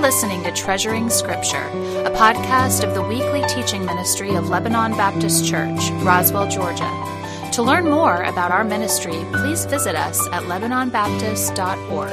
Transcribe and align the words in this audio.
listening 0.00 0.44
to 0.44 0.52
Treasuring 0.52 1.10
Scripture, 1.10 1.66
a 2.04 2.10
podcast 2.10 2.84
of 2.84 2.94
the 2.94 3.02
weekly 3.02 3.42
teaching 3.48 3.84
ministry 3.84 4.36
of 4.36 4.48
Lebanon 4.48 4.92
Baptist 4.92 5.44
Church, 5.44 5.90
Roswell, 6.04 6.48
Georgia. 6.48 6.88
To 7.54 7.64
learn 7.64 7.90
more 7.90 8.22
about 8.22 8.52
our 8.52 8.62
ministry, 8.62 9.18
please 9.32 9.64
visit 9.64 9.96
us 9.96 10.24
at 10.28 10.44
LebanonBaptist.org. 10.44 12.10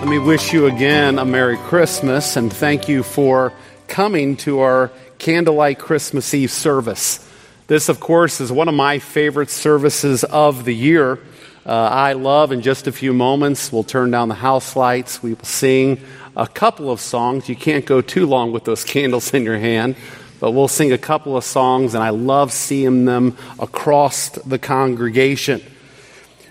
Let 0.00 0.08
me 0.08 0.20
wish 0.20 0.52
you 0.52 0.66
again 0.66 1.18
a 1.18 1.24
Merry 1.24 1.56
Christmas 1.56 2.36
and 2.36 2.52
thank 2.52 2.88
you 2.88 3.02
for 3.02 3.52
coming 3.88 4.36
to 4.38 4.60
our 4.60 4.92
Candlelight 5.18 5.80
Christmas 5.80 6.32
Eve 6.32 6.52
service. 6.52 7.28
This, 7.66 7.88
of 7.88 7.98
course, 7.98 8.40
is 8.40 8.52
one 8.52 8.68
of 8.68 8.74
my 8.74 9.00
favorite 9.00 9.50
services 9.50 10.22
of 10.22 10.64
the 10.64 10.74
year. 10.74 11.18
Uh, 11.66 11.72
I 11.72 12.12
love 12.12 12.52
in 12.52 12.62
just 12.62 12.86
a 12.86 12.92
few 12.92 13.12
moments, 13.12 13.72
we'll 13.72 13.82
turn 13.82 14.12
down 14.12 14.28
the 14.28 14.36
house 14.36 14.76
lights, 14.76 15.20
we 15.20 15.34
will 15.34 15.44
sing 15.44 16.00
a 16.36 16.46
couple 16.46 16.90
of 16.90 17.00
songs. 17.00 17.48
You 17.48 17.56
can't 17.56 17.86
go 17.86 18.00
too 18.00 18.26
long 18.26 18.52
with 18.52 18.64
those 18.64 18.84
candles 18.94 19.32
in 19.34 19.44
your 19.44 19.58
hand, 19.58 19.96
but 20.38 20.52
we'll 20.52 20.68
sing 20.68 20.92
a 20.92 20.98
couple 20.98 21.36
of 21.36 21.44
songs, 21.44 21.94
and 21.94 22.04
I 22.04 22.10
love 22.10 22.52
seeing 22.52 23.06
them 23.06 23.36
across 23.58 24.28
the 24.28 24.58
congregation. 24.58 25.62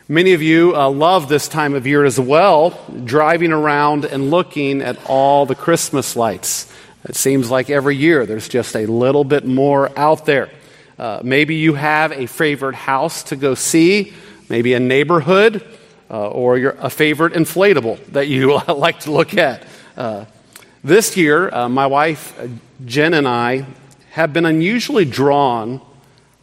Many 0.07 0.33
of 0.33 0.41
you 0.41 0.75
uh, 0.75 0.89
love 0.89 1.29
this 1.29 1.47
time 1.47 1.73
of 1.73 1.87
year 1.87 2.03
as 2.03 2.19
well, 2.19 2.79
driving 3.05 3.51
around 3.51 4.05
and 4.05 4.29
looking 4.29 4.81
at 4.81 5.03
all 5.05 5.45
the 5.45 5.55
Christmas 5.55 6.15
lights. 6.15 6.71
It 7.05 7.15
seems 7.15 7.49
like 7.49 7.69
every 7.69 7.95
year 7.95 8.25
there's 8.25 8.47
just 8.47 8.75
a 8.75 8.85
little 8.85 9.23
bit 9.23 9.45
more 9.45 9.91
out 9.97 10.25
there. 10.25 10.49
Uh, 10.97 11.21
maybe 11.23 11.55
you 11.55 11.73
have 11.73 12.11
a 12.11 12.25
favorite 12.25 12.75
house 12.75 13.23
to 13.23 13.35
go 13.35 13.55
see 13.55 14.13
maybe 14.47 14.73
a 14.73 14.79
neighborhood, 14.79 15.63
uh, 16.09 16.29
or 16.29 16.57
your, 16.57 16.75
a 16.79 16.89
favorite 16.89 17.33
inflatable 17.33 18.03
that 18.07 18.27
you 18.27 18.59
like 18.67 18.99
to 19.01 19.11
look 19.11 19.35
at. 19.35 19.65
Uh, 19.95 20.25
this 20.83 21.15
year, 21.15 21.53
uh, 21.53 21.69
my 21.69 21.87
wife 21.87 22.37
uh, 22.39 22.47
Jen 22.85 23.13
and 23.13 23.27
I 23.27 23.65
have 24.11 24.33
been 24.33 24.45
unusually 24.45 25.05
drawn 25.05 25.81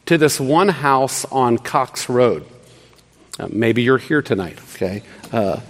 to 0.06 0.19
this 0.19 0.41
one 0.41 0.69
house 0.69 1.25
on 1.27 1.58
Cox 1.58 2.08
Road. 2.08 2.47
Uh, 3.39 3.48
maybe 3.50 3.83
you're 3.83 3.98
here 3.98 4.23
tonight, 4.23 4.58
okay? 4.75 5.03
Uh, 5.30 5.61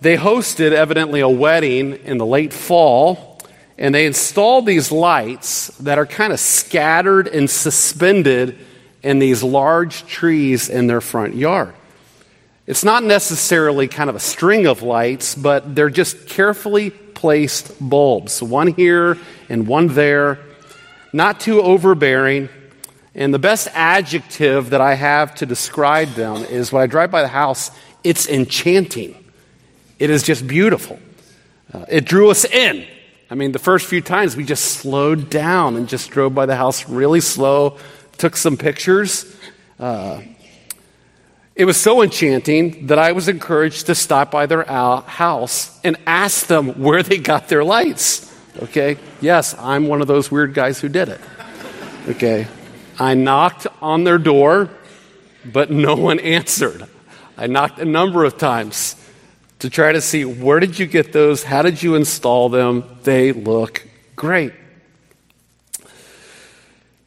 they 0.00 0.16
hosted, 0.16 0.72
evidently, 0.72 1.20
a 1.20 1.28
wedding 1.28 1.94
in 2.04 2.18
the 2.18 2.26
late 2.26 2.52
fall, 2.52 3.40
and 3.76 3.94
they 3.94 4.06
installed 4.06 4.66
these 4.66 4.92
lights 4.92 5.68
that 5.78 5.98
are 5.98 6.06
kind 6.06 6.32
of 6.32 6.40
scattered 6.40 7.26
and 7.28 7.50
suspended 7.50 8.58
in 9.02 9.18
these 9.18 9.42
large 9.42 10.06
trees 10.06 10.68
in 10.68 10.86
their 10.86 11.00
front 11.00 11.34
yard. 11.34 11.74
It's 12.66 12.82
not 12.82 13.04
necessarily 13.04 13.86
kind 13.86 14.10
of 14.10 14.16
a 14.16 14.20
string 14.20 14.66
of 14.66 14.82
lights, 14.82 15.36
but 15.36 15.76
they're 15.76 15.90
just 15.90 16.28
carefully 16.28 16.90
placed 16.90 17.72
bulbs, 17.80 18.42
one 18.42 18.66
here 18.66 19.18
and 19.48 19.68
one 19.68 19.86
there, 19.88 20.40
not 21.12 21.38
too 21.38 21.62
overbearing. 21.62 22.48
And 23.14 23.32
the 23.32 23.38
best 23.38 23.68
adjective 23.72 24.70
that 24.70 24.80
I 24.80 24.94
have 24.94 25.36
to 25.36 25.46
describe 25.46 26.08
them 26.10 26.44
is 26.44 26.72
when 26.72 26.82
I 26.82 26.86
drive 26.86 27.10
by 27.10 27.22
the 27.22 27.28
house, 27.28 27.70
it's 28.02 28.28
enchanting. 28.28 29.14
It 29.98 30.10
is 30.10 30.24
just 30.24 30.46
beautiful. 30.46 30.98
Uh, 31.72 31.86
it 31.88 32.04
drew 32.04 32.30
us 32.30 32.44
in. 32.44 32.84
I 33.30 33.36
mean, 33.36 33.52
the 33.52 33.58
first 33.58 33.86
few 33.86 34.00
times 34.00 34.36
we 34.36 34.44
just 34.44 34.64
slowed 34.64 35.30
down 35.30 35.76
and 35.76 35.88
just 35.88 36.10
drove 36.10 36.34
by 36.34 36.46
the 36.46 36.56
house 36.56 36.88
really 36.88 37.20
slow, 37.20 37.78
took 38.18 38.36
some 38.36 38.56
pictures. 38.56 39.24
Uh, 39.78 40.20
it 41.56 41.64
was 41.64 41.78
so 41.78 42.02
enchanting 42.02 42.86
that 42.88 42.98
I 42.98 43.12
was 43.12 43.28
encouraged 43.28 43.86
to 43.86 43.94
stop 43.94 44.30
by 44.30 44.44
their 44.44 44.64
house 44.64 45.80
and 45.82 45.96
ask 46.06 46.46
them 46.46 46.82
where 46.82 47.02
they 47.02 47.16
got 47.16 47.48
their 47.48 47.64
lights. 47.64 48.30
Okay? 48.62 48.98
Yes, 49.22 49.54
I'm 49.58 49.88
one 49.88 50.02
of 50.02 50.06
those 50.06 50.30
weird 50.30 50.52
guys 50.52 50.78
who 50.80 50.90
did 50.90 51.08
it. 51.08 51.20
Okay? 52.08 52.46
I 52.98 53.14
knocked 53.14 53.66
on 53.80 54.04
their 54.04 54.18
door, 54.18 54.68
but 55.46 55.70
no 55.70 55.94
one 55.94 56.20
answered. 56.20 56.86
I 57.38 57.46
knocked 57.46 57.78
a 57.78 57.86
number 57.86 58.24
of 58.24 58.36
times 58.36 58.94
to 59.60 59.70
try 59.70 59.92
to 59.92 60.02
see 60.02 60.26
where 60.26 60.60
did 60.60 60.78
you 60.78 60.86
get 60.86 61.14
those? 61.14 61.42
How 61.42 61.62
did 61.62 61.82
you 61.82 61.94
install 61.94 62.50
them? 62.50 62.84
They 63.02 63.32
look 63.32 63.86
great. 64.14 64.52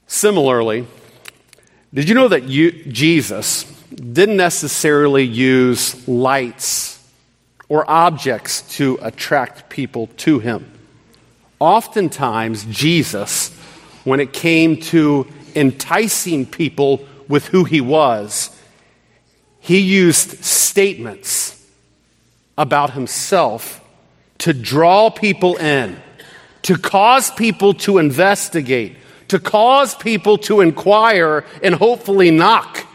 Similarly, 0.07 0.87
did 1.93 2.09
you 2.09 2.15
know 2.15 2.27
that 2.29 2.45
you, 2.45 2.71
Jesus 2.85 3.78
didn't 3.93 4.37
necessarily 4.37 5.23
use 5.23 6.07
lights 6.07 7.03
or 7.67 7.89
objects 7.89 8.61
to 8.77 8.99
attract 9.01 9.69
people 9.69 10.07
to 10.17 10.39
him? 10.39 10.71
Oftentimes, 11.59 12.65
Jesus, 12.65 13.53
when 14.03 14.19
it 14.19 14.31
came 14.31 14.79
to 14.81 15.27
enticing 15.55 16.45
people 16.45 17.05
with 17.27 17.47
who 17.47 17.63
he 17.63 17.81
was, 17.81 18.55
he 19.59 19.79
used 19.79 20.43
statements 20.43 21.67
about 22.57 22.91
himself 22.91 23.81
to 24.39 24.53
draw 24.53 25.09
people 25.09 25.57
in, 25.57 25.97
to 26.63 26.77
cause 26.77 27.29
people 27.31 27.73
to 27.73 27.97
investigate, 27.97 28.95
to 29.27 29.39
cause 29.39 29.95
people 29.95 30.37
to 30.37 30.61
inquire 30.61 31.45
and 31.61 31.75
hopefully 31.75 32.31
knock. 32.31 32.85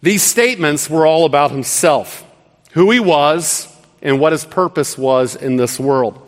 These 0.00 0.22
statements 0.22 0.88
were 0.88 1.06
all 1.06 1.24
about 1.24 1.50
himself, 1.50 2.24
who 2.72 2.90
he 2.90 3.00
was, 3.00 3.74
and 4.00 4.20
what 4.20 4.32
his 4.32 4.44
purpose 4.44 4.96
was 4.96 5.34
in 5.34 5.56
this 5.56 5.80
world. 5.80 6.24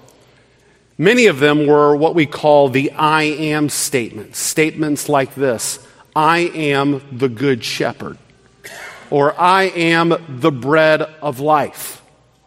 Many 0.98 1.26
of 1.26 1.38
them 1.38 1.66
were 1.66 1.94
what 1.96 2.14
we 2.14 2.26
call 2.26 2.68
the 2.68 2.90
I 2.92 3.22
am 3.22 3.68
statements. 3.68 4.38
Statements 4.38 5.08
like 5.08 5.34
this 5.34 5.78
I 6.14 6.38
am 6.38 7.02
the 7.12 7.28
good 7.28 7.64
shepherd, 7.64 8.18
or 9.10 9.40
I 9.40 9.64
am 9.64 10.14
the 10.28 10.52
bread 10.52 11.02
of 11.02 11.40
life, 11.40 12.02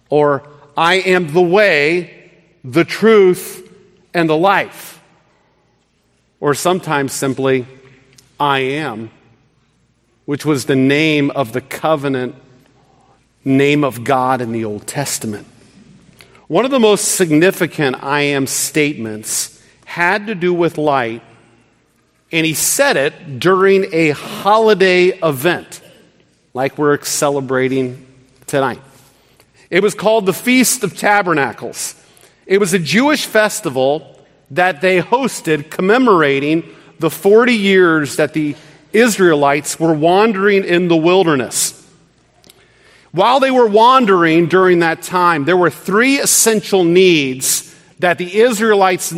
or 0.09 0.43
I 0.75 0.95
am 0.95 1.31
the 1.31 1.41
way, 1.41 2.31
the 2.63 2.83
truth, 2.83 3.61
and 4.13 4.29
the 4.29 4.37
life 4.37 4.93
or 6.43 6.53
sometimes 6.53 7.13
simply, 7.13 7.65
I 8.37 8.59
am, 8.59 9.11
which 10.25 10.45
was 10.45 10.65
the 10.65 10.75
name 10.75 11.31
of 11.31 11.53
the 11.53 11.61
covenant 11.61 12.35
name 13.45 13.83
of 13.83 14.03
God 14.03 14.41
in 14.41 14.51
the 14.51 14.63
Old 14.63 14.87
Testament. 14.87 15.47
One 16.47 16.65
of 16.65 16.71
the 16.71 16.79
most 16.79 17.15
significant 17.15 18.01
I 18.03 18.21
am 18.21 18.47
statements 18.47 19.61
had 19.85 20.27
to 20.27 20.35
do 20.35 20.53
with 20.53 20.77
light, 20.77 21.21
and 22.31 22.45
he 22.45 22.53
said 22.53 22.97
it 22.97 23.39
during 23.39 23.93
a 23.93 24.11
holiday 24.11 25.07
event, 25.19 25.81
like 26.53 26.77
we're 26.77 27.01
celebrating 27.03 28.05
tonight. 28.47 28.81
It 29.69 29.83
was 29.83 29.95
called 29.95 30.25
the 30.25 30.33
Feast 30.33 30.83
of 30.83 30.95
Tabernacles. 30.95 31.95
It 32.45 32.59
was 32.59 32.73
a 32.73 32.79
Jewish 32.79 33.25
festival 33.25 34.19
that 34.51 34.81
they 34.81 35.01
hosted 35.01 35.71
commemorating 35.71 36.63
the 36.99 37.09
40 37.09 37.53
years 37.53 38.17
that 38.17 38.33
the 38.33 38.55
Israelites 38.93 39.79
were 39.79 39.93
wandering 39.93 40.63
in 40.63 40.87
the 40.87 40.95
wilderness. 40.95 41.79
While 43.11 43.39
they 43.39 43.51
were 43.51 43.67
wandering 43.67 44.47
during 44.47 44.79
that 44.79 45.01
time, 45.01 45.45
there 45.45 45.57
were 45.57 45.69
three 45.69 46.19
essential 46.19 46.83
needs 46.83 47.75
that 47.99 48.17
the 48.17 48.39
Israelites 48.39 49.13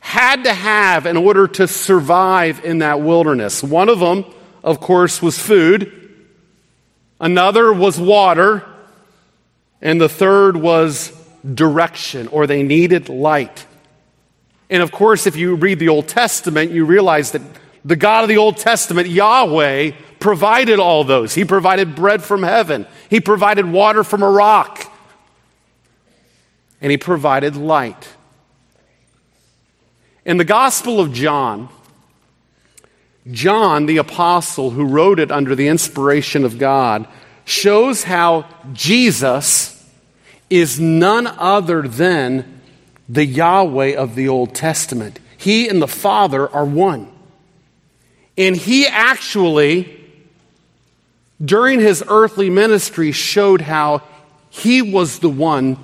had 0.00 0.44
to 0.44 0.52
have 0.52 1.06
in 1.06 1.16
order 1.16 1.46
to 1.46 1.66
survive 1.68 2.64
in 2.64 2.78
that 2.78 3.00
wilderness. 3.00 3.62
One 3.62 3.88
of 3.88 3.98
them, 3.98 4.24
of 4.62 4.80
course, 4.80 5.22
was 5.22 5.38
food. 5.38 6.26
Another 7.20 7.72
was 7.72 7.98
water. 7.98 8.64
And 9.80 10.00
the 10.00 10.08
third 10.08 10.56
was 10.56 11.12
direction, 11.54 12.28
or 12.28 12.46
they 12.46 12.62
needed 12.62 13.08
light. 13.08 13.66
And 14.70 14.82
of 14.82 14.92
course, 14.92 15.26
if 15.26 15.34
you 15.34 15.56
read 15.56 15.78
the 15.78 15.88
Old 15.88 16.08
Testament, 16.08 16.70
you 16.70 16.84
realize 16.84 17.32
that 17.32 17.42
the 17.84 17.96
God 17.96 18.24
of 18.24 18.28
the 18.28 18.36
Old 18.36 18.58
Testament, 18.58 19.08
Yahweh, 19.08 19.92
provided 20.20 20.78
all 20.78 21.04
those. 21.04 21.34
He 21.34 21.44
provided 21.44 21.94
bread 21.94 22.22
from 22.22 22.42
heaven, 22.42 22.86
He 23.10 23.20
provided 23.20 23.70
water 23.70 24.04
from 24.04 24.22
a 24.22 24.30
rock, 24.30 24.90
and 26.80 26.90
He 26.90 26.98
provided 26.98 27.56
light. 27.56 28.08
In 30.24 30.36
the 30.36 30.44
Gospel 30.44 31.00
of 31.00 31.12
John, 31.12 31.68
John, 33.30 33.86
the 33.86 33.98
apostle 33.98 34.70
who 34.70 34.84
wrote 34.84 35.20
it 35.20 35.30
under 35.30 35.54
the 35.54 35.68
inspiration 35.68 36.44
of 36.44 36.58
God, 36.58 37.06
shows 37.44 38.04
how 38.04 38.46
Jesus 38.72 39.78
is 40.48 40.78
none 40.78 41.26
other 41.26 41.82
than 41.82 42.60
the 43.08 43.24
Yahweh 43.24 43.94
of 43.94 44.14
the 44.14 44.28
Old 44.28 44.54
Testament. 44.54 45.18
He 45.36 45.68
and 45.68 45.82
the 45.82 45.88
Father 45.88 46.48
are 46.48 46.64
one. 46.64 47.11
And 48.36 48.56
he 48.56 48.86
actually, 48.86 50.00
during 51.44 51.80
his 51.80 52.02
earthly 52.08 52.50
ministry, 52.50 53.12
showed 53.12 53.60
how 53.60 54.02
he 54.50 54.82
was 54.82 55.18
the 55.18 55.28
one 55.28 55.76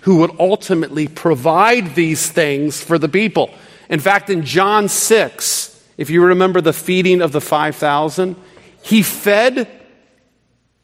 who 0.00 0.16
would 0.16 0.32
ultimately 0.38 1.08
provide 1.08 1.94
these 1.94 2.30
things 2.30 2.82
for 2.82 2.98
the 2.98 3.08
people. 3.08 3.52
In 3.88 4.00
fact, 4.00 4.28
in 4.28 4.44
John 4.44 4.88
6, 4.88 5.82
if 5.96 6.10
you 6.10 6.24
remember 6.24 6.60
the 6.60 6.72
feeding 6.72 7.22
of 7.22 7.32
the 7.32 7.40
5,000, 7.40 8.36
he 8.82 9.02
fed 9.02 9.68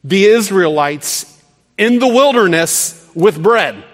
the 0.03 0.25
Israelites 0.25 1.43
in 1.77 1.99
the 1.99 2.09
wilderness 2.09 3.11
with 3.15 3.43
bread. 3.43 3.85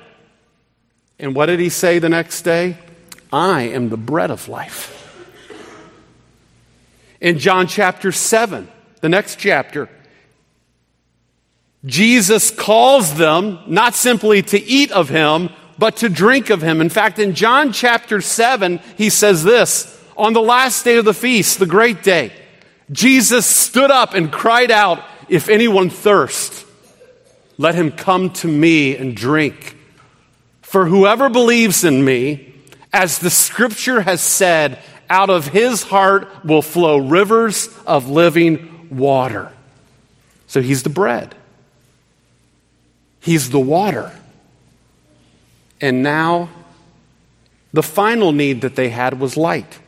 And 1.19 1.35
what 1.35 1.47
did 1.47 1.61
he 1.61 1.71
say 1.71 1.99
the 1.99 2.09
next 2.09 2.43
day? 2.43 2.79
I 3.33 3.63
am 3.63 3.89
the 3.89 3.97
bread 3.97 4.31
of 4.31 4.49
life. 4.49 5.06
In 7.21 7.39
John 7.39 7.67
chapter 7.67 8.13
7, 8.13 8.69
the 9.01 9.09
next 9.09 9.39
chapter, 9.39 9.89
Jesus 11.85 12.51
calls 12.51 13.15
them 13.15 13.61
not 13.67 13.95
simply 13.95 14.43
to 14.43 14.63
eat 14.63 14.91
of 14.91 15.09
him, 15.09 15.51
but 15.79 15.97
to 15.99 16.09
drink 16.09 16.51
of 16.51 16.63
him. 16.63 16.81
In 16.81 16.89
fact, 16.89 17.19
in 17.19 17.35
John 17.35 17.73
chapter 17.73 18.21
7, 18.21 18.81
he 18.97 19.11
says 19.11 19.45
this 19.45 20.03
On 20.17 20.33
the 20.33 20.43
last 20.43 20.85
day 20.85 20.97
of 20.97 21.05
the 21.05 21.15
feast, 21.15 21.59
the 21.59 21.67
great 21.67 22.03
day, 22.03 22.33
Jesus 22.91 23.47
stood 23.47 23.91
up 23.91 24.15
and 24.15 24.33
cried 24.33 24.71
out, 24.71 25.03
If 25.29 25.49
anyone 25.49 25.91
thirst, 25.91 26.67
let 27.59 27.75
him 27.75 27.93
come 27.93 28.31
to 28.35 28.49
me 28.49 28.97
and 28.97 29.17
drink. 29.17 29.77
For 30.63 30.87
whoever 30.87 31.29
believes 31.29 31.85
in 31.85 32.05
me, 32.05 32.55
as 32.93 33.19
the 33.19 33.31
scripture 33.31 34.01
has 34.01 34.21
said, 34.21 34.83
out 35.09 35.31
of 35.31 35.49
his 35.49 35.83
heart 35.83 36.45
will 36.45 36.63
flow 36.63 36.97
rivers 36.97 37.69
of 37.87 38.09
living 38.09 38.89
water. 38.91 39.53
So 40.47 40.63
he's 40.63 40.83
the 40.83 40.91
bread, 40.91 41.35
he's 43.21 43.51
the 43.51 43.61
water. 43.61 44.13
And 45.81 46.03
now, 46.03 46.49
the 47.75 47.83
final 47.83 48.33
need 48.33 48.63
that 48.63 48.77
they 48.77 48.89
had 48.89 49.21
was 49.21 49.37
light. 49.37 49.79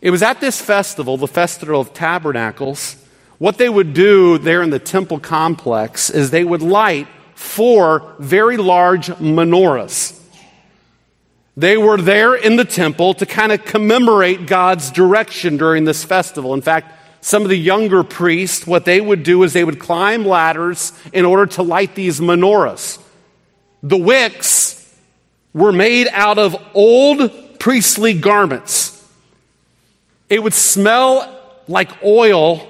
It 0.00 0.10
was 0.10 0.22
at 0.22 0.40
this 0.40 0.58
festival, 0.58 1.18
the 1.18 1.28
Festival 1.28 1.80
of 1.80 1.92
Tabernacles, 1.92 2.96
what 3.38 3.58
they 3.58 3.68
would 3.68 3.94
do 3.94 4.38
there 4.38 4.62
in 4.62 4.70
the 4.70 4.78
temple 4.78 5.18
complex 5.18 6.08
is 6.08 6.30
they 6.30 6.44
would 6.44 6.62
light 6.62 7.08
four 7.34 8.14
very 8.18 8.56
large 8.56 9.08
menorahs. 9.08 10.18
They 11.56 11.76
were 11.76 11.96
there 11.96 12.34
in 12.34 12.56
the 12.56 12.64
temple 12.64 13.14
to 13.14 13.26
kind 13.26 13.52
of 13.52 13.64
commemorate 13.64 14.46
God's 14.46 14.90
direction 14.90 15.56
during 15.56 15.84
this 15.84 16.02
festival. 16.02 16.52
In 16.52 16.62
fact, 16.62 16.92
some 17.20 17.42
of 17.42 17.48
the 17.48 17.56
younger 17.56 18.02
priests, 18.02 18.66
what 18.66 18.84
they 18.84 19.00
would 19.00 19.22
do 19.22 19.42
is 19.44 19.52
they 19.52 19.64
would 19.64 19.78
climb 19.78 20.26
ladders 20.26 20.92
in 21.12 21.24
order 21.24 21.46
to 21.54 21.62
light 21.62 21.94
these 21.94 22.20
menorahs. 22.20 23.00
The 23.82 23.96
wicks 23.96 24.94
were 25.52 25.72
made 25.72 26.08
out 26.08 26.38
of 26.38 26.56
old 26.74 27.58
priestly 27.60 28.14
garments. 28.14 28.90
It 30.28 30.42
would 30.42 30.54
smell 30.54 31.40
like 31.68 31.90
oil, 32.02 32.66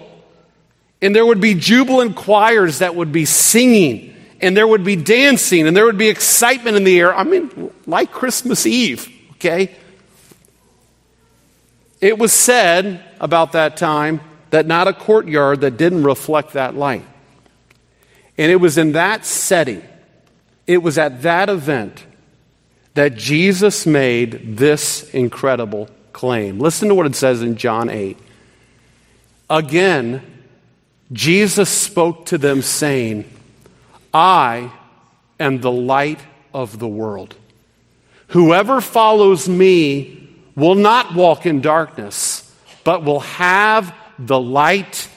and 1.00 1.16
there 1.16 1.25
would 1.25 1.40
be 1.40 1.54
jubilant 1.54 2.14
choirs 2.14 2.78
that 2.78 2.94
would 2.94 3.10
be 3.10 3.25
singing 3.25 4.13
and 4.44 4.56
there 4.56 4.69
would 4.69 4.85
be 4.85 4.94
dancing 4.94 5.67
and 5.67 5.76
there 5.76 5.87
would 5.87 5.99
be 5.99 6.08
excitement 6.08 6.76
in 6.76 6.85
the 6.85 7.00
air. 7.00 7.14
I 7.14 7.25
mean, 7.25 7.70
like 7.87 8.12
Christmas 8.12 8.67
Eve, 8.67 9.08
okay? 9.32 9.75
It 12.00 12.19
was 12.19 12.32
said 12.32 13.02
about 13.20 13.52
that 13.52 13.79
time 13.79 14.20
that 14.50 14.67
not 14.67 14.87
a 14.87 14.93
courtyard 14.93 15.62
that 15.62 15.79
didn't 15.79 16.05
reflect 16.05 16.52
that 16.52 16.75
light. 16.75 17.05
And 18.37 18.52
it 18.52 18.56
was 18.56 18.76
in 18.76 18.93
that 18.93 19.25
setting, 19.25 19.82
it 20.67 20.79
was 20.79 20.99
at 20.99 21.23
that 21.23 21.49
event 21.49 22.05
that 22.93 23.14
Jesus 23.17 23.87
made 23.87 24.58
this 24.58 25.08
incredible 25.14 25.88
claim. 26.12 26.58
Listen 26.58 26.88
to 26.88 26.94
what 26.94 27.06
it 27.06 27.17
says 27.17 27.43
in 27.43 27.56
John 27.56 27.88
8. 27.88 28.19
Again, 29.49 30.23
Jesus 31.12 31.70
spoke 31.70 32.26
to 32.26 32.38
them, 32.38 32.62
saying, 32.62 33.25
I 34.14 34.72
am 35.40 35.61
the 35.61 35.72
light 35.72 36.20
of 36.55 36.78
the 36.78 36.87
world. 36.87 37.34
Whoever 38.28 38.81
follows 38.81 39.49
me 39.49 40.28
will 40.55 40.76
not 40.76 41.14
walk 41.14 41.46
in 41.46 41.61
darkness, 41.61 42.50
but 42.84 43.05
will 43.05 43.20
have 43.20 43.93
the 44.19 44.40
light 44.40 45.08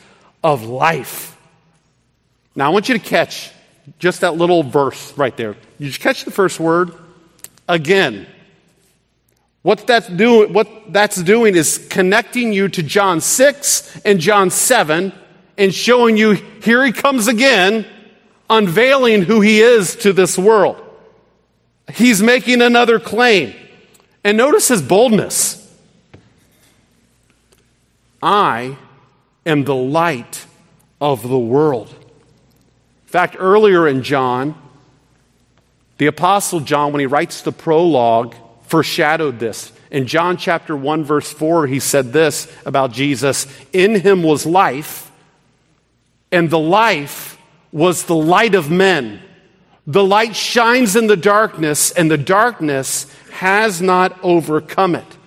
of 0.43 0.63
life. 0.63 1.37
Now, 2.55 2.65
I 2.65 2.69
want 2.69 2.89
you 2.89 2.97
to 2.97 3.03
catch 3.03 3.51
just 3.99 4.21
that 4.21 4.35
little 4.35 4.63
verse 4.63 5.15
right 5.15 5.35
there. 5.37 5.55
You 5.77 5.87
just 5.87 6.01
catch 6.01 6.25
the 6.25 6.31
first 6.31 6.59
word 6.59 6.91
again. 7.69 8.25
What 9.61 9.85
that's, 9.85 10.07
do, 10.07 10.47
what 10.47 10.91
that's 10.91 11.21
doing 11.21 11.55
is 11.55 11.85
connecting 11.89 12.51
you 12.51 12.67
to 12.69 12.81
John 12.81 13.21
6 13.21 14.01
and 14.05 14.19
John 14.19 14.49
7 14.49 15.13
and 15.57 15.73
showing 15.73 16.17
you 16.17 16.31
here 16.63 16.83
he 16.85 16.91
comes 16.91 17.27
again 17.27 17.85
unveiling 18.49 19.23
who 19.23 19.41
he 19.41 19.61
is 19.61 19.95
to 19.97 20.13
this 20.13 20.37
world. 20.37 20.81
He's 21.93 22.21
making 22.21 22.61
another 22.61 22.99
claim. 22.99 23.53
And 24.23 24.37
notice 24.37 24.67
his 24.67 24.81
boldness. 24.81 25.63
I 28.21 28.77
am 29.45 29.63
the 29.63 29.75
light 29.75 30.45
of 30.99 31.27
the 31.27 31.39
world. 31.39 31.89
In 31.89 33.11
fact, 33.11 33.35
earlier 33.39 33.87
in 33.87 34.03
John, 34.03 34.55
the 35.97 36.07
Apostle 36.07 36.59
John, 36.59 36.91
when 36.91 36.99
he 36.99 37.05
writes 37.05 37.41
the 37.41 37.51
prologue, 37.51 38.35
foreshadowed 38.63 39.39
this. 39.39 39.71
In 39.89 40.05
John 40.05 40.35
chapter 40.35 40.75
1, 40.75 41.03
verse 41.03 41.31
4, 41.31 41.67
he 41.67 41.79
said 41.79 42.11
this 42.11 42.51
about 42.65 42.91
Jesus 42.91 43.47
In 43.71 44.01
him 44.01 44.23
was 44.23 44.45
life, 44.45 45.09
and 46.31 46.49
the 46.49 46.59
life 46.59 47.36
was 47.71 48.05
the 48.05 48.15
light 48.15 48.55
of 48.55 48.69
men. 48.69 49.21
The 49.85 50.03
light 50.03 50.35
shines 50.35 50.95
in 50.95 51.07
the 51.07 51.17
darkness, 51.17 51.91
and 51.91 52.11
the 52.11 52.17
darkness 52.17 53.11
has 53.31 53.81
not 53.81 54.17
overcome 54.21 54.95
it. 54.95 55.17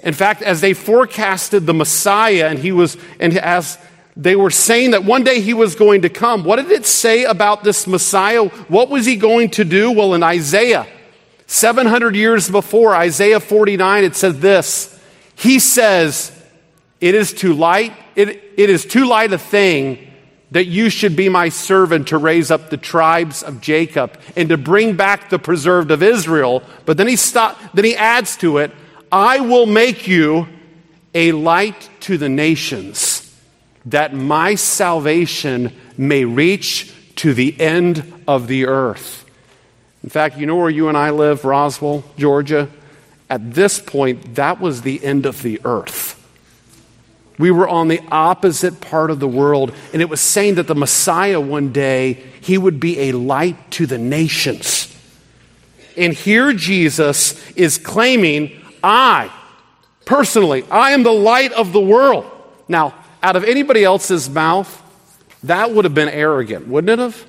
In 0.00 0.14
fact, 0.14 0.42
as 0.42 0.60
they 0.60 0.74
forecasted 0.74 1.66
the 1.66 1.74
Messiah, 1.74 2.48
and 2.48 2.58
he 2.58 2.72
was, 2.72 2.96
and 3.18 3.36
as 3.36 3.78
they 4.16 4.36
were 4.36 4.50
saying 4.50 4.92
that 4.92 5.04
one 5.04 5.24
day 5.24 5.40
he 5.40 5.54
was 5.54 5.74
going 5.74 6.02
to 6.02 6.08
come, 6.08 6.44
what 6.44 6.56
did 6.56 6.70
it 6.70 6.86
say 6.86 7.24
about 7.24 7.64
this 7.64 7.86
Messiah? 7.86 8.44
What 8.44 8.88
was 8.88 9.04
he 9.06 9.16
going 9.16 9.50
to 9.50 9.64
do? 9.64 9.90
Well, 9.90 10.14
in 10.14 10.22
Isaiah, 10.22 10.86
700 11.46 12.14
years 12.14 12.48
before, 12.50 12.94
Isaiah 12.94 13.40
49, 13.40 14.04
it 14.04 14.16
said 14.16 14.36
this. 14.36 14.98
He 15.34 15.58
says, 15.58 16.32
It 17.00 17.14
is 17.14 17.32
too 17.32 17.54
light, 17.54 17.92
it, 18.16 18.28
it 18.56 18.70
is 18.70 18.84
too 18.84 19.06
light 19.06 19.32
a 19.32 19.38
thing 19.38 20.07
that 20.50 20.66
you 20.66 20.88
should 20.88 21.14
be 21.14 21.28
my 21.28 21.48
servant 21.48 22.08
to 22.08 22.18
raise 22.18 22.50
up 22.50 22.70
the 22.70 22.76
tribes 22.76 23.42
of 23.42 23.60
Jacob 23.60 24.18
and 24.36 24.48
to 24.48 24.56
bring 24.56 24.96
back 24.96 25.28
the 25.28 25.38
preserved 25.38 25.90
of 25.90 26.02
Israel. 26.02 26.62
But 26.86 26.96
then 26.96 27.06
he 27.06 27.16
stop, 27.16 27.58
then 27.74 27.84
he 27.84 27.94
adds 27.94 28.36
to 28.38 28.58
it, 28.58 28.72
I 29.12 29.40
will 29.40 29.66
make 29.66 30.08
you 30.08 30.46
a 31.14 31.32
light 31.32 31.90
to 32.00 32.18
the 32.18 32.28
nations, 32.28 33.34
that 33.86 34.14
my 34.14 34.54
salvation 34.54 35.72
may 35.96 36.24
reach 36.24 36.94
to 37.16 37.34
the 37.34 37.58
end 37.60 38.12
of 38.26 38.46
the 38.46 38.66
earth. 38.66 39.24
In 40.02 40.10
fact, 40.10 40.38
you 40.38 40.46
know 40.46 40.56
where 40.56 40.70
you 40.70 40.88
and 40.88 40.96
I 40.96 41.10
live, 41.10 41.44
Roswell, 41.44 42.04
Georgia? 42.16 42.68
At 43.28 43.54
this 43.54 43.80
point, 43.80 44.36
that 44.36 44.60
was 44.60 44.82
the 44.82 45.04
end 45.04 45.26
of 45.26 45.42
the 45.42 45.60
earth. 45.64 46.17
We 47.38 47.52
were 47.52 47.68
on 47.68 47.86
the 47.86 48.02
opposite 48.10 48.80
part 48.80 49.10
of 49.10 49.20
the 49.20 49.28
world, 49.28 49.72
and 49.92 50.02
it 50.02 50.08
was 50.08 50.20
saying 50.20 50.56
that 50.56 50.66
the 50.66 50.74
Messiah 50.74 51.40
one 51.40 51.72
day, 51.72 52.14
he 52.40 52.58
would 52.58 52.80
be 52.80 52.98
a 53.08 53.12
light 53.12 53.70
to 53.72 53.86
the 53.86 53.98
nations. 53.98 54.94
And 55.96 56.12
here 56.12 56.52
Jesus 56.52 57.50
is 57.52 57.78
claiming, 57.78 58.60
I, 58.82 59.32
personally, 60.04 60.64
I 60.70 60.92
am 60.92 61.04
the 61.04 61.12
light 61.12 61.52
of 61.52 61.72
the 61.72 61.80
world. 61.80 62.28
Now, 62.68 62.94
out 63.22 63.36
of 63.36 63.44
anybody 63.44 63.84
else's 63.84 64.28
mouth, 64.28 64.82
that 65.44 65.70
would 65.70 65.84
have 65.84 65.94
been 65.94 66.08
arrogant, 66.08 66.66
wouldn't 66.66 66.90
it 66.90 66.98
have? 66.98 67.24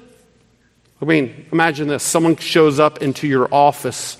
I 1.02 1.06
mean, 1.06 1.46
imagine 1.52 1.88
this 1.88 2.04
someone 2.04 2.36
shows 2.36 2.80
up 2.80 3.02
into 3.02 3.28
your 3.28 3.48
office 3.54 4.18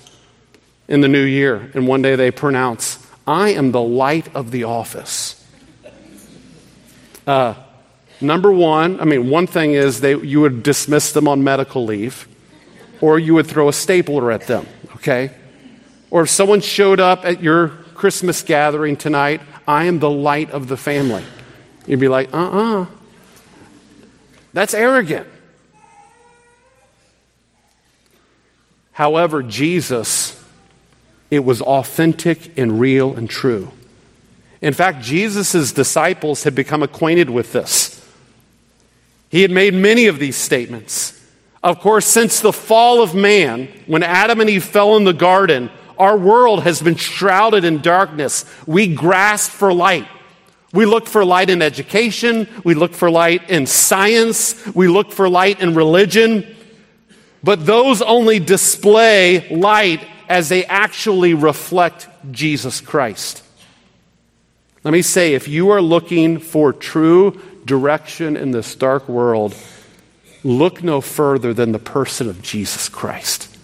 in 0.88 1.00
the 1.00 1.08
new 1.08 1.24
year, 1.24 1.70
and 1.74 1.86
one 1.86 2.02
day 2.02 2.16
they 2.16 2.30
pronounce, 2.30 3.04
I 3.26 3.50
am 3.50 3.72
the 3.72 3.82
light 3.82 4.34
of 4.34 4.50
the 4.50 4.64
office. 4.64 5.39
Uh, 7.26 7.54
number 8.20 8.50
one, 8.50 9.00
I 9.00 9.04
mean, 9.04 9.30
one 9.30 9.46
thing 9.46 9.72
is 9.72 10.00
they, 10.00 10.16
you 10.16 10.40
would 10.40 10.62
dismiss 10.62 11.12
them 11.12 11.28
on 11.28 11.44
medical 11.44 11.84
leave, 11.84 12.26
or 13.00 13.18
you 13.18 13.34
would 13.34 13.46
throw 13.46 13.68
a 13.68 13.72
stapler 13.72 14.30
at 14.30 14.46
them, 14.46 14.66
okay? 14.96 15.30
Or 16.10 16.22
if 16.22 16.30
someone 16.30 16.60
showed 16.60 17.00
up 17.00 17.24
at 17.24 17.42
your 17.42 17.68
Christmas 17.94 18.42
gathering 18.42 18.96
tonight, 18.96 19.40
I 19.66 19.84
am 19.84 19.98
the 19.98 20.10
light 20.10 20.50
of 20.50 20.68
the 20.68 20.76
family. 20.76 21.24
You'd 21.86 22.00
be 22.00 22.08
like, 22.08 22.32
uh 22.32 22.38
uh-uh. 22.38 22.82
uh. 22.82 22.86
That's 24.52 24.74
arrogant. 24.74 25.28
However, 28.92 29.42
Jesus, 29.42 30.42
it 31.30 31.44
was 31.44 31.62
authentic 31.62 32.58
and 32.58 32.80
real 32.80 33.14
and 33.14 33.30
true. 33.30 33.70
In 34.62 34.74
fact, 34.74 35.02
Jesus' 35.02 35.72
disciples 35.72 36.44
had 36.44 36.54
become 36.54 36.82
acquainted 36.82 37.30
with 37.30 37.52
this. 37.52 37.96
He 39.30 39.42
had 39.42 39.50
made 39.50 39.74
many 39.74 40.06
of 40.06 40.18
these 40.18 40.36
statements. 40.36 41.16
Of 41.62 41.80
course, 41.80 42.06
since 42.06 42.40
the 42.40 42.52
fall 42.52 43.02
of 43.02 43.14
man, 43.14 43.68
when 43.86 44.02
Adam 44.02 44.40
and 44.40 44.50
Eve 44.50 44.64
fell 44.64 44.96
in 44.96 45.04
the 45.04 45.12
garden, 45.12 45.70
our 45.98 46.16
world 46.16 46.62
has 46.62 46.80
been 46.82 46.96
shrouded 46.96 47.64
in 47.64 47.80
darkness. 47.80 48.44
We 48.66 48.94
grasp 48.94 49.50
for 49.50 49.72
light. 49.72 50.08
We 50.72 50.86
look 50.86 51.06
for 51.06 51.24
light 51.24 51.50
in 51.50 51.62
education. 51.62 52.48
We 52.64 52.74
look 52.74 52.94
for 52.94 53.10
light 53.10 53.50
in 53.50 53.66
science. 53.66 54.66
We 54.74 54.88
look 54.88 55.12
for 55.12 55.28
light 55.28 55.60
in 55.60 55.74
religion. 55.74 56.46
But 57.42 57.66
those 57.66 58.02
only 58.02 58.38
display 58.38 59.48
light 59.50 60.06
as 60.28 60.48
they 60.48 60.64
actually 60.64 61.34
reflect 61.34 62.08
Jesus 62.30 62.80
Christ. 62.80 63.42
Let 64.82 64.92
me 64.92 65.02
say 65.02 65.34
if 65.34 65.46
you 65.46 65.70
are 65.70 65.82
looking 65.82 66.38
for 66.38 66.72
true 66.72 67.40
direction 67.64 68.36
in 68.36 68.50
this 68.52 68.74
dark 68.74 69.08
world, 69.08 69.54
look 70.42 70.82
no 70.82 71.00
further 71.00 71.52
than 71.52 71.72
the 71.72 71.78
person 71.78 72.28
of 72.28 72.40
Jesus 72.40 72.88
Christ. 72.88 73.54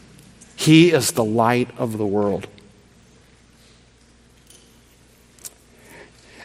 He 0.56 0.92
is 0.92 1.12
the 1.12 1.24
light 1.24 1.70
of 1.78 1.96
the 1.96 2.06
world. 2.06 2.46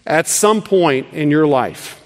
At 0.06 0.28
some 0.28 0.62
point 0.62 1.14
in 1.14 1.30
your 1.30 1.48
life, 1.48 2.02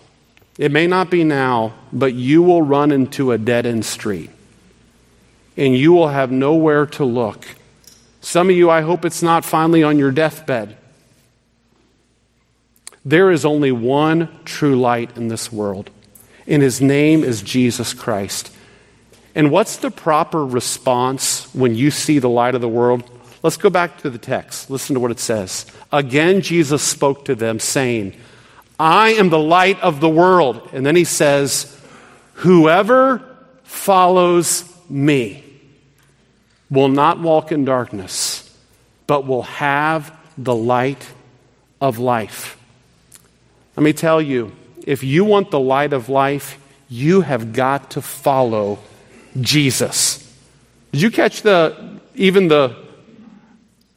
it 0.58 0.72
may 0.72 0.88
not 0.88 1.10
be 1.10 1.24
now, 1.24 1.74
but 1.92 2.14
you 2.14 2.42
will 2.42 2.62
run 2.62 2.92
into 2.92 3.32
a 3.32 3.38
dead 3.38 3.66
end 3.66 3.86
street 3.86 4.30
and 5.58 5.76
you 5.76 5.94
will 5.94 6.10
have 6.10 6.32
nowhere 6.32 6.86
to 6.86 7.06
look. 7.06 7.46
Some 8.22 8.50
of 8.50 8.56
you, 8.56 8.70
I 8.70 8.82
hope 8.82 9.06
it's 9.06 9.24
not 9.24 9.46
finally 9.46 9.84
on 9.84 9.98
your 9.98 10.12
deathbed. 10.12 10.78
There 13.06 13.30
is 13.30 13.46
only 13.46 13.72
one 13.72 14.30
true 14.46 14.80
light 14.80 15.16
in 15.16 15.28
this 15.28 15.52
world, 15.52 15.92
and 16.48 16.64
his 16.64 16.82
name 16.82 17.24
is 17.24 17.44
Jesus 17.44 17.94
Christ. 17.94 18.52
And 19.36 19.52
what's 19.52 19.78
the 19.78 19.92
proper 19.92 20.44
response 20.44 21.54
when 21.54 21.76
you 21.76 21.92
see 21.92 22.18
the 22.18 22.30
light 22.30 22.56
of 22.56 22.62
the 22.62 22.68
world? 22.68 23.04
Let's 23.44 23.58
go 23.58 23.70
back 23.70 24.00
to 24.00 24.10
the 24.10 24.18
text. 24.18 24.72
Listen 24.72 24.96
to 24.96 25.00
what 25.00 25.12
it 25.12 25.20
says. 25.20 25.68
Again, 25.92 26.42
Jesus 26.42 26.82
spoke 26.82 27.26
to 27.26 27.36
them, 27.36 27.60
saying, 27.60 28.16
I 28.80 29.10
am 29.10 29.30
the 29.30 29.38
light 29.38 29.80
of 29.82 30.00
the 30.00 30.10
world. 30.10 30.68
And 30.74 30.84
then 30.86 30.96
he 30.96 31.04
says, 31.04 31.72
Whoever 32.36 33.22
follows 33.64 34.64
me 34.90 35.44
will 36.72 36.90
not 36.90 37.20
walk 37.20 37.52
in 37.52 37.66
darkness, 37.66 38.52
but 39.06 39.28
will 39.28 39.44
have 39.44 40.18
the 40.38 40.56
light 40.56 41.06
of 41.80 42.00
life. 42.00 42.55
Let 43.76 43.84
me 43.84 43.94
tell 43.94 44.22
you, 44.22 44.54
if 44.86 45.04
you 45.04 45.26
want 45.26 45.52
the 45.52 45.60
light 45.60 45.94
of 45.94 46.10
life, 46.10 46.60
you 46.90 47.22
have 47.22 47.54
got 47.54 47.92
to 47.92 48.02
follow 48.02 48.80
Jesus. 49.40 50.22
Did 50.92 51.02
you 51.02 51.12
catch 51.12 51.42
the 51.42 52.00
even 52.14 52.48
the 52.48 52.76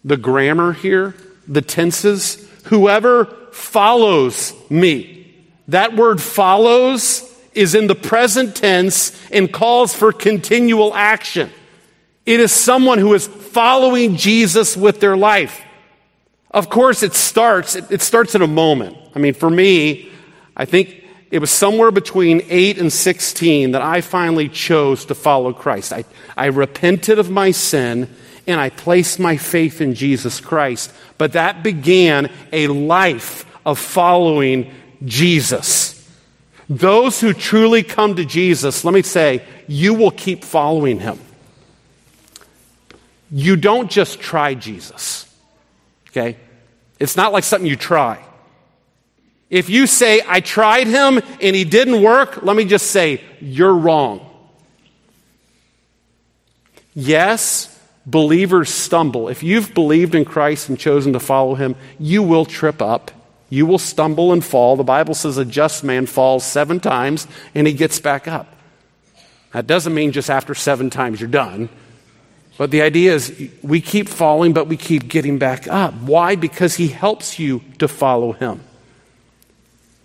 the 0.04 0.16
grammar 0.16 0.73
here, 0.73 1.14
the 1.47 1.62
tenses? 1.62 2.49
Whoever 2.64 3.26
follows 3.52 4.52
me. 4.68 5.35
That 5.68 5.97
word 5.97 6.20
follows 6.20 7.25
is 7.52 7.75
in 7.75 7.87
the 7.87 7.94
present 7.94 8.56
tense 8.56 9.12
and 9.30 9.52
calls 9.52 9.94
for 9.94 10.12
continual 10.12 10.94
action. 10.94 11.50
It 12.25 12.40
is 12.40 12.52
someone 12.52 12.99
who 12.99 13.14
is 13.14 13.26
following 13.26 14.16
Jesus 14.16 14.76
with 14.76 15.00
their 15.00 15.16
life. 15.16 15.62
Of 16.50 16.71
course, 16.71 17.02
it 17.02 17.14
starts, 17.14 17.76
it, 17.76 18.00
starts 18.00 18.35
in 18.35 18.43
a 18.43 18.47
moment. 18.47 18.97
I 19.14 19.19
mean, 19.19 19.35
for 19.35 19.50
me, 19.50 20.11
I 20.57 20.64
think 20.64 21.05
it 21.31 21.40
was 21.40 21.50
somewhere 21.50 21.90
between 21.90 22.43
8 22.49 22.78
and 22.78 22.93
16 22.93 23.73
that 23.73 23.83
I 23.83 24.00
finally 24.00 24.49
chose 24.49 25.05
to 25.07 25.14
follow 25.14 25.52
Christ. 25.52 25.93
I, 25.93 26.05
I 26.37 26.47
repented 26.47 27.19
of 27.19 27.31
my 27.31 27.50
sin 27.50 28.09
and 28.47 28.59
I 28.59 28.71
placed 28.71 29.21
my 29.21 29.37
faith 29.37 29.83
in 29.83 29.95
Jesus 29.95 30.40
Christ. 30.40 30.90
But 31.19 31.33
that 31.33 31.62
began 31.62 32.31
a 32.50 32.67
life 32.69 33.45
of 33.67 33.78
following 33.78 34.73
Jesus. 35.05 35.95
Those 36.71 37.21
who 37.21 37.35
truly 37.35 37.83
come 37.83 38.17
to 38.17 38.25
Jesus, 38.25 38.85
let 38.85 38.95
me 38.95 39.02
say, 39.02 39.45
you 39.67 39.93
will 39.93 40.11
keep 40.11 40.45
following 40.45 40.99
him. 40.99 41.19
You 43.31 43.57
don't 43.57 43.90
just 43.90 44.21
try 44.21 44.55
Jesus, 44.55 45.27
okay? 46.11 46.37
It's 46.99 47.17
not 47.17 47.33
like 47.33 47.45
something 47.45 47.69
you 47.69 47.77
try. 47.77 48.25
If 49.50 49.71
you 49.71 49.87
say, 49.87 50.21
I 50.27 50.41
tried 50.41 50.87
him 50.88 51.21
and 51.41 51.57
he 51.57 51.65
didn't 51.65 52.03
work, 52.03 52.43
let 52.43 52.57
me 52.57 52.65
just 52.65 52.91
say, 52.91 53.23
you're 53.41 53.75
wrong. 53.75 54.25
Yes, 56.95 57.75
believers 58.05 58.69
stumble. 58.69 59.29
If 59.29 59.43
you've 59.43 59.73
believed 59.73 60.15
in 60.15 60.25
Christ 60.25 60.69
and 60.69 60.79
chosen 60.79 61.12
to 61.15 61.21
follow 61.21 61.55
him, 61.55 61.77
you 61.99 62.23
will 62.23 62.45
trip 62.45 62.83
up. 62.83 63.11
You 63.50 63.65
will 63.65 63.79
stumble 63.79 64.33
and 64.33 64.45
fall. 64.45 64.77
The 64.77 64.85
Bible 64.85 65.15
says 65.15 65.38
a 65.38 65.45
just 65.45 65.83
man 65.83 66.07
falls 66.07 66.45
seven 66.45 66.81
times 66.81 67.27
and 67.55 67.67
he 67.67 67.73
gets 67.73 68.00
back 68.00 68.29
up. 68.29 68.55
That 69.53 69.67
doesn't 69.67 69.95
mean 69.95 70.12
just 70.12 70.29
after 70.29 70.55
seven 70.55 70.91
times 70.91 71.21
you're 71.21 71.31
done. 71.31 71.71
But 72.59 72.73
the 72.73 72.83
idea 72.83 73.15
is 73.15 73.50
we 73.62 73.81
keep 73.81 74.09
falling, 74.09 74.53
but 74.53 74.67
we 74.67 74.77
keep 74.77 75.09
getting 75.09 75.38
back 75.38 75.69
up. 75.69 75.95
Why? 75.95 76.35
Because 76.35 76.75
he 76.75 76.88
helps 76.88 77.38
you 77.38 77.62
to 77.79 77.87
follow 77.87 78.33
him. 78.33 78.61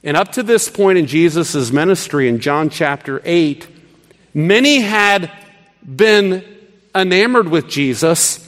And 0.03 0.15
up 0.15 0.33
to 0.33 0.43
this 0.43 0.69
point 0.69 0.99
in 0.99 1.07
Jesus' 1.07 1.71
ministry 1.71 2.29
in 2.29 2.39
John 2.39 2.69
chapter 2.69 3.21
8, 3.25 3.67
many 4.35 4.81
had 4.81 5.31
been 5.83 6.45
enamored 6.93 7.47
with 7.47 7.67
Jesus 7.67 8.39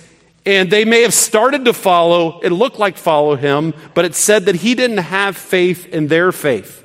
and 0.46 0.70
they 0.70 0.86
may 0.86 1.02
have 1.02 1.14
started 1.14 1.66
to 1.66 1.74
follow, 1.74 2.40
it 2.42 2.52
looked 2.52 2.78
like 2.78 2.98
follow 2.98 3.36
him, 3.36 3.74
but 3.96 4.06
it 4.06 4.14
said 4.14 4.46
that 4.46 4.58
he 4.58 4.76
didn't 4.76 4.98
have 4.98 5.36
faith 5.36 5.88
in 5.88 6.08
their 6.08 6.32
faith. 6.32 6.84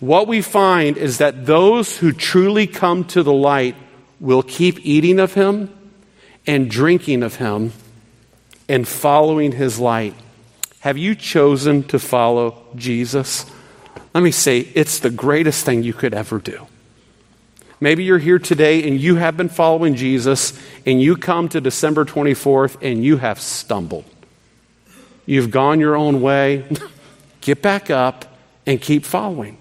What 0.00 0.26
we 0.26 0.42
find 0.42 0.96
is 0.96 1.18
that 1.18 1.46
those 1.46 1.98
who 1.98 2.10
truly 2.10 2.66
come 2.66 3.04
to 3.04 3.22
the 3.22 3.32
light 3.32 3.76
will 4.20 4.42
keep 4.42 4.78
eating 4.84 5.18
of 5.18 5.34
him 5.34 5.74
and 6.46 6.70
drinking 6.70 7.22
of 7.22 7.36
him 7.36 7.72
and 8.68 8.86
following 8.86 9.52
his 9.52 9.78
light. 9.78 10.14
Have 10.80 10.96
you 10.96 11.14
chosen 11.14 11.82
to 11.84 11.98
follow 11.98 12.62
Jesus? 12.76 13.46
Let 14.14 14.22
me 14.22 14.30
say, 14.30 14.60
it's 14.60 15.00
the 15.00 15.10
greatest 15.10 15.64
thing 15.64 15.82
you 15.82 15.92
could 15.92 16.14
ever 16.14 16.38
do. 16.38 16.66
Maybe 17.80 18.04
you're 18.04 18.18
here 18.18 18.38
today 18.38 18.86
and 18.86 19.00
you 19.00 19.16
have 19.16 19.36
been 19.36 19.48
following 19.48 19.94
Jesus 19.94 20.52
and 20.84 21.00
you 21.00 21.16
come 21.16 21.48
to 21.48 21.60
December 21.60 22.04
24th 22.04 22.76
and 22.82 23.02
you 23.02 23.16
have 23.16 23.40
stumbled. 23.40 24.04
You've 25.24 25.50
gone 25.50 25.80
your 25.80 25.96
own 25.96 26.20
way. 26.20 26.64
Get 27.40 27.62
back 27.62 27.88
up 27.88 28.26
and 28.66 28.80
keep 28.80 29.04
following. 29.04 29.56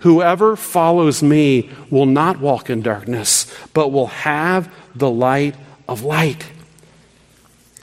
Whoever 0.00 0.56
follows 0.56 1.22
me 1.22 1.70
will 1.90 2.06
not 2.06 2.40
walk 2.40 2.70
in 2.70 2.82
darkness, 2.82 3.46
but 3.74 3.92
will 3.92 4.08
have 4.08 4.72
the 4.94 5.10
light 5.10 5.54
of 5.88 6.02
light. 6.02 6.46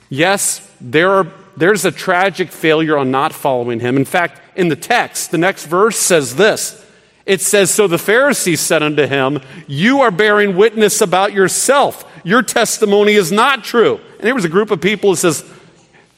Yes, 0.09 0.67
there 0.81 1.12
are, 1.12 1.27
there's 1.55 1.86
a 1.86 1.91
tragic 1.91 2.51
failure 2.51 2.97
on 2.97 3.12
not 3.12 3.33
following 3.33 3.79
him. 3.79 3.97
In 3.97 4.05
fact, 4.05 4.41
in 4.55 4.69
the 4.69 4.75
text, 4.75 5.31
the 5.31 5.38
next 5.38 5.65
verse 5.65 5.97
says 5.97 6.36
this 6.36 6.83
it 7.27 7.41
says, 7.41 7.69
So 7.69 7.88
the 7.88 7.97
Pharisees 7.97 8.62
said 8.62 8.81
unto 8.81 9.05
him, 9.05 9.41
You 9.67 10.01
are 10.01 10.12
bearing 10.12 10.55
witness 10.55 11.01
about 11.01 11.33
yourself. 11.33 12.09
Your 12.24 12.41
testimony 12.41 13.13
is 13.13 13.31
not 13.31 13.63
true. 13.65 14.00
And 14.13 14.21
there 14.21 14.33
was 14.33 14.45
a 14.45 14.50
group 14.50 14.71
of 14.71 14.81
people 14.81 15.12
that 15.12 15.17
says, 15.17 15.45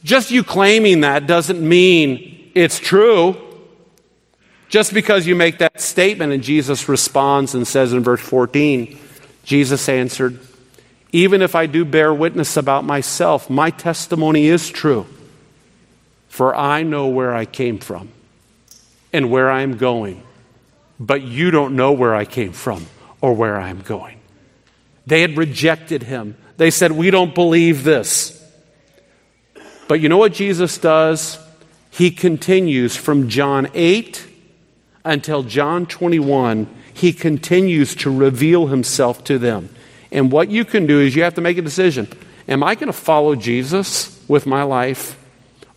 Just 0.03 0.29
you 0.29 0.43
claiming 0.43 1.01
that 1.01 1.25
doesn't 1.25 1.67
mean 1.67 2.51
it's 2.53 2.79
true. 2.79 3.35
Just 4.69 4.93
because 4.93 5.27
you 5.27 5.35
make 5.35 5.57
that 5.57 5.81
statement, 5.81 6.31
and 6.31 6.41
Jesus 6.41 6.87
responds 6.87 7.55
and 7.55 7.67
says 7.67 7.91
in 7.91 8.03
verse 8.03 8.21
14, 8.21 8.97
Jesus 9.43 9.89
answered, 9.89 10.39
Even 11.11 11.41
if 11.41 11.55
I 11.55 11.65
do 11.65 11.83
bear 11.83 12.13
witness 12.13 12.55
about 12.55 12.85
myself, 12.85 13.49
my 13.49 13.71
testimony 13.71 14.45
is 14.45 14.69
true. 14.69 15.05
For 16.29 16.55
I 16.55 16.83
know 16.83 17.07
where 17.07 17.33
I 17.33 17.45
came 17.45 17.79
from 17.79 18.09
and 19.11 19.31
where 19.31 19.49
I 19.49 19.61
am 19.61 19.77
going 19.77 20.23
but 20.99 21.21
you 21.21 21.49
don't 21.49 21.75
know 21.75 21.93
where 21.93 22.13
I 22.13 22.25
came 22.25 22.51
from 22.51 22.85
or 23.21 23.33
where 23.33 23.59
I'm 23.59 23.81
going. 23.81 24.19
They 25.07 25.21
had 25.21 25.37
rejected 25.37 26.03
him. 26.03 26.35
They 26.57 26.71
said, 26.71 26.91
We 26.91 27.09
don't 27.09 27.33
believe 27.33 27.83
this. 27.83 28.35
But 29.87 30.01
you 30.01 30.09
know 30.09 30.17
what 30.17 30.33
Jesus 30.33 30.77
does? 30.77 31.39
He 31.89 32.11
continues 32.11 32.95
from 32.95 33.29
John 33.29 33.69
8 33.73 34.27
until 35.03 35.43
John 35.43 35.85
21. 35.85 36.67
He 36.93 37.13
continues 37.13 37.95
to 37.95 38.15
reveal 38.15 38.67
himself 38.67 39.23
to 39.25 39.37
them. 39.37 39.69
And 40.11 40.31
what 40.31 40.49
you 40.49 40.65
can 40.65 40.85
do 40.85 40.99
is 40.99 41.15
you 41.15 41.23
have 41.23 41.35
to 41.35 41.41
make 41.41 41.57
a 41.57 41.61
decision. 41.61 42.07
Am 42.47 42.63
I 42.63 42.75
going 42.75 42.87
to 42.87 42.93
follow 42.93 43.35
Jesus 43.35 44.23
with 44.27 44.45
my 44.45 44.63
life, 44.63 45.17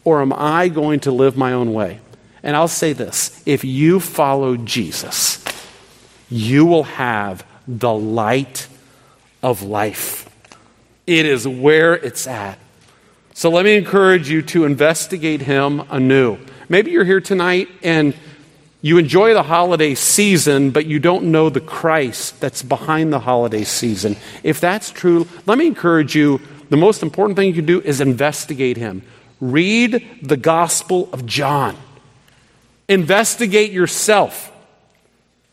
or 0.05 0.23
am 0.23 0.33
I 0.33 0.69
going 0.69 1.01
to 1.01 1.11
live 1.13 1.37
my 1.37 1.53
own 1.53 1.73
way? 1.73 2.01
And 2.43 2.57
I'll 2.57 2.69
say 2.69 2.93
this 2.93 3.43
if 3.47 3.65
you 3.65 4.01
follow 4.01 4.57
Jesus, 4.57 5.45
you 6.29 6.67
will 6.67 6.85
have 6.85 7.47
the 7.69 7.93
light 7.93 8.67
of 9.43 9.63
life. 9.63 10.29
It 11.07 11.27
is 11.27 11.47
where 11.47 11.95
it's 11.95 12.27
at. 12.27 12.59
So 13.35 13.51
let 13.51 13.65
me 13.65 13.77
encourage 13.77 14.29
you 14.29 14.43
to 14.43 14.65
investigate 14.65 15.43
him 15.43 15.83
anew. 15.91 16.39
Maybe 16.69 16.91
you're 16.91 17.05
here 17.05 17.21
tonight 17.21 17.69
and 17.83 18.15
you 18.83 18.99
enjoy 18.99 19.33
the 19.33 19.45
holiday 19.45 19.95
season, 19.95 20.71
but 20.71 20.87
you 20.87 20.99
don't 20.99 21.31
know 21.31 21.49
the 21.49 21.61
Christ 21.61 22.41
that's 22.41 22.63
behind 22.63 23.13
the 23.13 23.21
holiday 23.21 23.63
season. 23.63 24.17
If 24.43 24.61
that's 24.61 24.91
true, 24.91 25.29
let 25.47 25.57
me 25.57 25.69
encourage 25.69 26.17
you 26.17 26.41
the 26.69 26.77
most 26.77 27.03
important 27.03 27.37
thing 27.37 27.47
you 27.47 27.55
can 27.55 27.65
do 27.65 27.81
is 27.81 28.01
investigate 28.01 28.77
him. 28.77 29.03
Read 29.41 30.05
the 30.21 30.37
Gospel 30.37 31.09
of 31.13 31.27
John. 31.27 31.77
Investigate 32.89 33.71
yourself. 33.71 34.51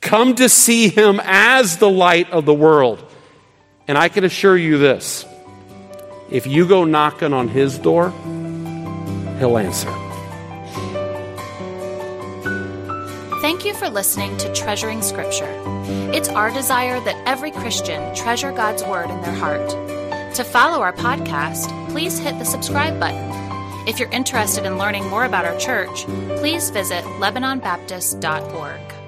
Come 0.02 0.36
to 0.36 0.50
see 0.50 0.90
him 0.90 1.22
as 1.24 1.78
the 1.78 1.90
light 1.90 2.32
of 2.32 2.46
the 2.46 2.54
world. 2.54 3.04
And 3.88 3.98
I 3.98 4.10
can 4.10 4.24
assure 4.24 4.58
you 4.58 4.80
this 4.80 5.26
if 6.32 6.48
you 6.48 6.68
go 6.68 6.84
knocking 6.84 7.34
on 7.34 7.48
his 7.48 7.78
door, 7.78 8.12
he'll 9.40 9.58
answer. 9.58 10.09
Thank 13.42 13.64
you 13.64 13.74
for 13.74 13.90
listening 13.90 14.36
to 14.40 14.54
Treasuring 14.54 15.02
Scripture. 15.02 15.50
It's 16.14 16.28
our 16.28 16.52
desire 16.52 17.00
that 17.00 17.26
every 17.26 17.52
Christian 17.52 18.14
treasure 18.14 18.52
God's 18.52 18.84
Word 18.84 19.10
in 19.10 19.22
their 19.22 19.34
heart. 19.34 19.70
To 20.36 20.44
follow 20.44 20.82
our 20.82 20.92
podcast, 20.92 21.70
please 21.90 22.20
hit 22.20 22.38
the 22.38 22.44
subscribe 22.44 23.00
button. 23.00 23.88
If 23.88 23.98
you're 23.98 24.12
interested 24.12 24.66
in 24.66 24.78
learning 24.78 25.08
more 25.08 25.24
about 25.24 25.46
our 25.46 25.58
church, 25.58 26.04
please 26.40 26.70
visit 26.70 27.06
LebanonBaptist.org. 27.06 28.99